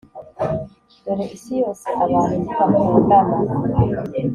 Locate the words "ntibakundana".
2.43-3.35